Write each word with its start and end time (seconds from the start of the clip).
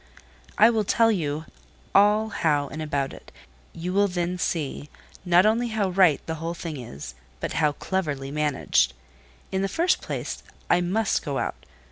I 0.57 0.71
will 0.71 0.83
tell 0.83 1.11
you 1.11 1.45
all 1.93 2.29
how 2.29 2.69
and 2.69 2.81
about 2.81 3.13
it; 3.13 3.31
and 3.71 3.83
you 3.83 3.93
will 3.93 4.07
then 4.07 4.39
see, 4.39 4.89
not 5.23 5.45
only 5.45 5.67
how 5.67 5.89
right 5.89 6.19
the 6.25 6.33
whole 6.41 6.55
thing 6.55 6.77
is, 6.77 7.13
but 7.39 7.53
how 7.61 7.73
cleverly 7.73 8.31
managed. 8.31 8.93
In 9.51 9.61
the 9.61 9.67
first 9.67 10.01
place, 10.01 10.41
I 10.71 10.81
must 10.81 11.21
go 11.23 11.37
out. 11.37 11.67